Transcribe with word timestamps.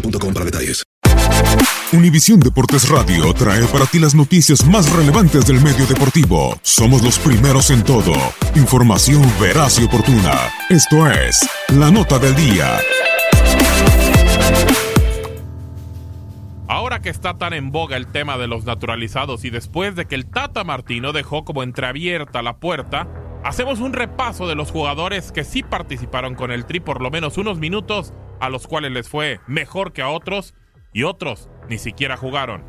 boostmobile.com. 0.00 0.26
Univisión 1.92 2.40
Deportes 2.40 2.88
Radio 2.88 3.32
trae 3.32 3.64
para 3.66 3.86
ti 3.86 3.98
las 3.98 4.14
noticias 4.14 4.66
más 4.66 4.90
relevantes 4.92 5.46
del 5.46 5.60
medio 5.60 5.86
deportivo. 5.86 6.58
Somos 6.62 7.02
los 7.02 7.18
primeros 7.18 7.70
en 7.70 7.84
todo. 7.84 8.12
Información 8.54 9.22
veraz 9.40 9.78
y 9.78 9.84
oportuna. 9.84 10.34
Esto 10.68 11.08
es 11.10 11.48
La 11.68 11.90
Nota 11.90 12.18
del 12.18 12.34
Día. 12.34 12.78
Ahora 16.68 17.00
que 17.00 17.08
está 17.08 17.38
tan 17.38 17.52
en 17.52 17.70
boga 17.70 17.96
el 17.96 18.08
tema 18.08 18.36
de 18.36 18.48
los 18.48 18.64
naturalizados 18.64 19.44
y 19.44 19.50
después 19.50 19.94
de 19.94 20.06
que 20.06 20.16
el 20.16 20.26
Tata 20.26 20.64
Martino 20.64 21.12
dejó 21.12 21.44
como 21.44 21.62
entreabierta 21.62 22.42
la 22.42 22.56
puerta, 22.56 23.08
hacemos 23.44 23.78
un 23.78 23.92
repaso 23.92 24.48
de 24.48 24.56
los 24.56 24.72
jugadores 24.72 25.30
que 25.30 25.44
sí 25.44 25.62
participaron 25.62 26.34
con 26.34 26.50
el 26.50 26.66
Tri 26.66 26.80
por 26.80 27.00
lo 27.00 27.10
menos 27.12 27.38
unos 27.38 27.58
minutos, 27.58 28.12
a 28.40 28.48
los 28.48 28.66
cuales 28.66 28.92
les 28.92 29.08
fue 29.08 29.40
mejor 29.46 29.92
que 29.92 30.02
a 30.02 30.08
otros 30.08 30.54
y 30.92 31.02
otros 31.02 31.48
ni 31.68 31.78
siquiera 31.78 32.16
jugaron. 32.16 32.64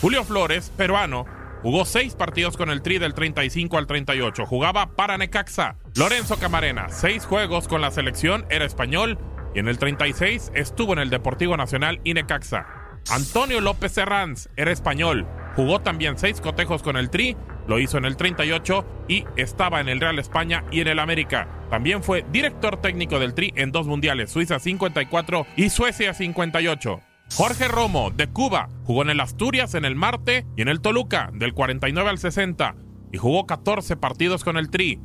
Julio 0.00 0.24
Flores, 0.24 0.72
peruano, 0.76 1.26
jugó 1.62 1.84
seis 1.84 2.14
partidos 2.14 2.56
con 2.56 2.70
el 2.70 2.82
Tri 2.82 2.98
del 2.98 3.14
35 3.14 3.78
al 3.78 3.86
38, 3.86 4.46
jugaba 4.46 4.96
para 4.96 5.16
Necaxa. 5.18 5.76
Lorenzo 5.94 6.38
Camarena, 6.38 6.88
seis 6.88 7.24
juegos 7.24 7.68
con 7.68 7.80
la 7.80 7.90
selección, 7.90 8.44
era 8.50 8.64
español 8.64 9.18
y 9.54 9.60
en 9.60 9.68
el 9.68 9.78
36 9.78 10.52
estuvo 10.54 10.92
en 10.92 10.98
el 10.98 11.10
Deportivo 11.10 11.56
Nacional 11.56 12.00
y 12.04 12.14
Necaxa. 12.14 12.66
Antonio 13.10 13.60
López 13.60 13.92
Serranz 13.92 14.48
era 14.56 14.70
español, 14.70 15.26
jugó 15.56 15.80
también 15.80 16.18
seis 16.18 16.40
cotejos 16.40 16.82
con 16.82 16.96
el 16.96 17.10
Tri, 17.10 17.36
lo 17.66 17.78
hizo 17.78 17.98
en 17.98 18.04
el 18.04 18.16
38 18.16 18.84
y 19.08 19.24
estaba 19.36 19.80
en 19.80 19.88
el 19.88 20.00
Real 20.00 20.18
España 20.18 20.64
y 20.70 20.80
en 20.80 20.88
el 20.88 20.98
América. 20.98 21.48
También 21.70 22.02
fue 22.02 22.24
director 22.32 22.76
técnico 22.78 23.18
del 23.18 23.34
Tri 23.34 23.52
en 23.56 23.72
dos 23.72 23.86
mundiales, 23.86 24.30
Suiza 24.30 24.58
54 24.58 25.46
y 25.56 25.70
Suecia 25.70 26.14
58. 26.14 27.00
Jorge 27.34 27.68
Romo, 27.68 28.10
de 28.10 28.26
Cuba, 28.26 28.68
jugó 28.84 29.02
en 29.02 29.10
el 29.10 29.20
Asturias, 29.20 29.74
en 29.74 29.84
el 29.84 29.94
Marte 29.94 30.44
y 30.56 30.62
en 30.62 30.68
el 30.68 30.80
Toluca, 30.80 31.30
del 31.32 31.54
49 31.54 32.10
al 32.10 32.18
60, 32.18 32.74
y 33.10 33.16
jugó 33.16 33.46
14 33.46 33.96
partidos 33.96 34.44
con 34.44 34.58
el 34.58 34.70
Tri. 34.70 35.00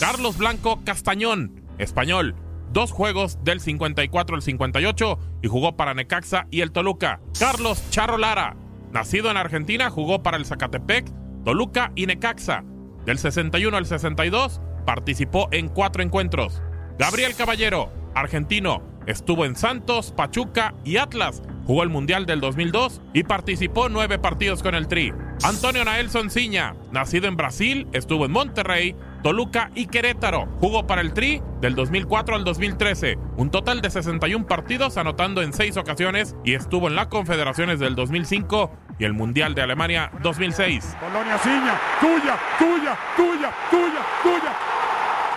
Carlos 0.00 0.38
Blanco 0.38 0.80
Castañón, 0.84 1.62
español, 1.78 2.34
dos 2.72 2.90
juegos 2.90 3.38
del 3.44 3.60
54 3.60 4.36
al 4.36 4.42
58 4.42 5.18
y 5.42 5.48
jugó 5.48 5.76
para 5.76 5.94
Necaxa 5.94 6.46
y 6.50 6.60
el 6.60 6.72
Toluca. 6.72 7.20
Carlos 7.38 7.82
Charro 7.90 8.18
Lara, 8.18 8.56
nacido 8.92 9.30
en 9.30 9.36
Argentina, 9.36 9.90
jugó 9.90 10.22
para 10.22 10.36
el 10.36 10.44
Zacatepec, 10.44 11.10
Toluca 11.44 11.92
y 11.94 12.06
Necaxa. 12.06 12.64
Del 13.04 13.18
61 13.18 13.76
al 13.76 13.86
62 13.86 14.60
participó 14.84 15.48
en 15.50 15.68
cuatro 15.68 16.02
encuentros. 16.02 16.62
Gabriel 16.98 17.34
Caballero, 17.34 17.92
argentino, 18.14 18.82
estuvo 19.06 19.44
en 19.44 19.56
Santos, 19.56 20.12
Pachuca 20.16 20.74
y 20.84 20.96
Atlas. 20.96 21.42
Jugó 21.66 21.82
el 21.82 21.90
Mundial 21.90 22.26
del 22.26 22.40
2002 22.40 23.00
y 23.12 23.24
participó 23.24 23.88
nueve 23.88 24.18
partidos 24.18 24.62
con 24.62 24.74
el 24.74 24.88
Tri. 24.88 25.12
Antonio 25.42 25.84
Naelson 25.84 26.30
Ciña, 26.30 26.74
nacido 26.90 27.28
en 27.28 27.36
Brasil, 27.36 27.86
estuvo 27.92 28.24
en 28.24 28.32
Monterrey, 28.32 28.96
Toluca 29.22 29.70
y 29.74 29.86
Querétaro. 29.86 30.46
Jugó 30.60 30.86
para 30.86 31.00
el 31.00 31.12
Tri 31.12 31.42
del 31.60 31.74
2004 31.74 32.36
al 32.36 32.44
2013, 32.44 33.18
un 33.36 33.50
total 33.50 33.80
de 33.80 33.90
61 33.90 34.46
partidos 34.46 34.96
anotando 34.96 35.42
en 35.42 35.52
seis 35.52 35.76
ocasiones 35.76 36.36
y 36.44 36.54
estuvo 36.54 36.88
en 36.88 36.94
las 36.94 37.08
Confederaciones 37.08 37.80
del 37.80 37.94
2005 37.94 38.70
y 38.98 39.04
el 39.04 39.12
Mundial 39.12 39.54
de 39.54 39.62
Alemania 39.62 40.10
2006. 40.22 40.96
Colonia 41.00 41.38
Ciña, 41.38 41.80
tuya, 42.00 42.38
tuya, 42.58 42.98
tuya, 43.16 43.52
tuya, 43.70 44.06
tuya. 44.22 44.56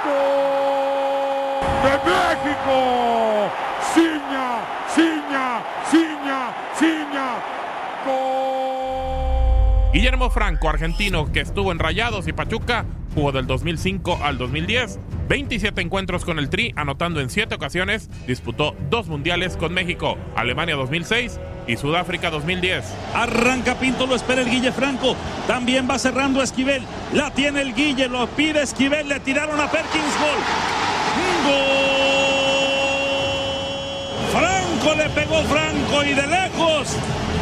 ¡Gol 0.03 1.81
de 1.84 1.97
México! 2.12 3.52
Ciña, 3.94 4.62
Ciña, 4.90 5.64
Ciña, 5.90 6.53
Ciña. 6.75 7.28
¡Gol! 8.06 9.91
Guillermo 9.94 10.30
Franco, 10.30 10.70
argentino, 10.70 11.31
que 11.31 11.41
estuvo 11.41 11.72
en 11.72 11.80
Rayados 11.80 12.28
y 12.28 12.34
Pachuca, 12.34 12.86
jugó 13.14 13.32
del 13.32 13.48
2005 13.48 14.20
al 14.24 14.38
2010, 14.38 15.00
27 15.28 15.82
encuentros 15.82 16.26
con 16.26 16.40
el 16.40 16.50
Tri, 16.50 16.74
anotando 16.76 17.20
en 17.20 17.30
7 17.30 17.56
ocasiones, 17.56 18.10
disputó 18.28 18.76
dos 18.90 19.08
mundiales 19.08 19.58
con 19.58 19.74
México, 19.74 20.18
Alemania 20.36 20.76
2006 20.76 21.40
y 21.68 21.78
Sudáfrica 21.78 22.30
2010. 22.30 22.84
Arranca 23.14 23.76
Pinto, 23.76 24.08
lo 24.08 24.16
espera 24.16 24.41
el 24.41 24.50
Guille 24.50 24.72
Franco. 24.72 25.16
También 25.47 25.88
va 25.90 26.00
cerrando 26.00 26.41
Esquivel. 26.41 26.84
La 27.14 27.32
tiene 27.32 27.62
el 27.62 27.74
Guille, 27.74 28.08
lo 28.08 28.28
pide 28.28 28.62
Esquivel. 28.62 29.08
Le 29.08 29.20
tiraron 29.20 29.59
a 29.59 29.70
Perkins. 29.70 30.03
Gol. 30.20 30.40
Gol. 31.46 32.02
Franco 34.32 34.96
le 34.96 35.09
pegó 35.09 35.41
Franco 35.44 36.03
y 36.03 36.14
de 36.14 36.28
lejos. 36.28 36.97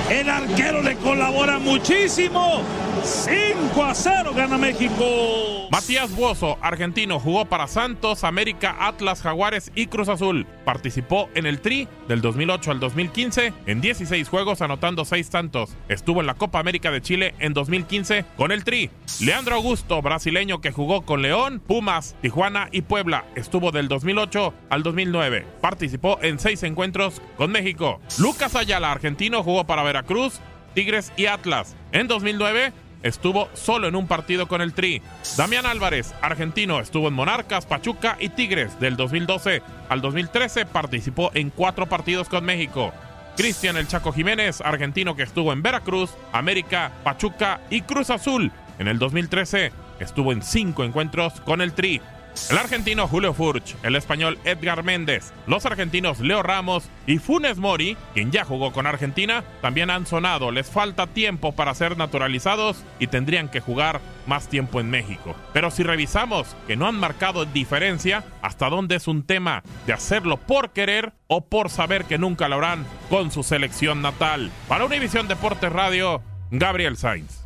El 0.09 0.29
arquero 0.29 0.81
le 0.81 0.95
colabora 0.95 1.59
muchísimo. 1.59 2.61
5 3.03 3.83
a 3.83 3.93
0 3.93 4.33
gana 4.35 4.57
México. 4.57 5.58
Matías 5.71 6.15
Buoso, 6.15 6.57
argentino, 6.61 7.19
jugó 7.19 7.45
para 7.45 7.67
Santos, 7.67 8.23
América, 8.23 8.75
Atlas, 8.79 9.21
Jaguares 9.21 9.71
y 9.75 9.85
Cruz 9.85 10.09
Azul. 10.09 10.47
Participó 10.65 11.29
en 11.35 11.45
el 11.45 11.61
Tri 11.61 11.87
del 12.07 12.21
2008 12.21 12.71
al 12.71 12.79
2015 12.79 13.53
en 13.67 13.79
16 13.79 14.27
juegos 14.29 14.63
anotando 14.63 15.05
6 15.05 15.29
tantos. 15.29 15.77
Estuvo 15.87 16.21
en 16.21 16.27
la 16.27 16.33
Copa 16.33 16.59
América 16.59 16.89
de 16.89 17.03
Chile 17.03 17.35
en 17.37 17.53
2015 17.53 18.25
con 18.35 18.51
el 18.51 18.63
Tri. 18.63 18.89
Leandro 19.21 19.57
Augusto, 19.57 20.01
brasileño 20.01 20.59
que 20.59 20.71
jugó 20.71 21.03
con 21.03 21.21
León, 21.21 21.61
Pumas, 21.65 22.15
Tijuana 22.19 22.69
y 22.71 22.81
Puebla. 22.81 23.25
Estuvo 23.35 23.71
del 23.71 23.87
2008 23.87 24.53
al 24.71 24.81
2009. 24.81 25.45
Participó 25.61 26.17
en 26.23 26.39
6 26.39 26.63
encuentros 26.63 27.21
con 27.37 27.51
México. 27.51 28.01
Lucas 28.17 28.55
Ayala, 28.55 28.91
argentino, 28.91 29.43
jugó 29.43 29.65
para 29.67 29.83
Veracruz, 29.83 30.41
Tigres 30.73 31.13
y 31.15 31.27
Atlas. 31.27 31.75
En 31.91 32.07
2009 32.07 32.73
estuvo 33.03 33.49
solo 33.53 33.87
en 33.87 33.95
un 33.95 34.07
partido 34.07 34.47
con 34.47 34.61
el 34.61 34.73
Tri. 34.73 35.01
Damián 35.37 35.65
Álvarez, 35.65 36.13
argentino, 36.21 36.79
estuvo 36.79 37.07
en 37.07 37.13
Monarcas, 37.13 37.65
Pachuca 37.65 38.17
y 38.19 38.29
Tigres. 38.29 38.79
Del 38.79 38.97
2012 38.97 39.61
al 39.89 40.01
2013 40.01 40.65
participó 40.65 41.31
en 41.33 41.49
cuatro 41.49 41.87
partidos 41.87 42.29
con 42.29 42.45
México. 42.45 42.93
Cristian 43.37 43.77
El 43.77 43.87
Chaco 43.87 44.11
Jiménez, 44.11 44.61
argentino 44.61 45.15
que 45.15 45.23
estuvo 45.23 45.53
en 45.53 45.61
Veracruz, 45.61 46.11
América, 46.33 46.91
Pachuca 47.03 47.61
y 47.69 47.81
Cruz 47.81 48.09
Azul. 48.09 48.51
En 48.79 48.87
el 48.87 48.99
2013 48.99 49.71
estuvo 49.99 50.31
en 50.31 50.41
cinco 50.41 50.83
encuentros 50.83 51.39
con 51.41 51.61
el 51.61 51.73
Tri. 51.73 52.01
El 52.49 52.57
argentino 52.57 53.07
Julio 53.07 53.33
Furch, 53.33 53.75
el 53.83 53.95
español 53.95 54.39
Edgar 54.43 54.83
Méndez, 54.83 55.33
los 55.47 55.65
argentinos 55.65 56.19
Leo 56.19 56.41
Ramos 56.41 56.89
y 57.05 57.17
Funes 57.17 57.57
Mori, 57.57 57.97
quien 58.13 58.31
ya 58.31 58.45
jugó 58.45 58.71
con 58.71 58.87
Argentina, 58.87 59.43
también 59.61 59.89
han 59.89 60.05
sonado. 60.07 60.51
Les 60.51 60.69
falta 60.69 61.07
tiempo 61.07 61.51
para 61.51 61.75
ser 61.75 61.97
naturalizados 61.97 62.83
y 62.99 63.07
tendrían 63.07 63.49
que 63.49 63.59
jugar 63.59 64.01
más 64.25 64.47
tiempo 64.47 64.79
en 64.79 64.89
México. 64.89 65.35
Pero 65.53 65.71
si 65.71 65.83
revisamos 65.83 66.55
que 66.67 66.75
no 66.75 66.87
han 66.87 66.99
marcado 66.99 67.45
diferencia, 67.45 68.23
hasta 68.41 68.69
dónde 68.69 68.95
es 68.95 69.07
un 69.07 69.23
tema 69.23 69.63
de 69.85 69.93
hacerlo 69.93 70.37
por 70.37 70.71
querer 70.71 71.13
o 71.27 71.45
por 71.45 71.69
saber 71.69 72.05
que 72.05 72.17
nunca 72.17 72.47
lo 72.47 72.57
harán 72.57 72.85
con 73.09 73.31
su 73.31 73.43
selección 73.43 74.01
natal. 74.01 74.51
Para 74.67 74.85
Univisión 74.85 75.27
Deportes 75.27 75.71
Radio, 75.71 76.21
Gabriel 76.51 76.97
Sainz. 76.97 77.45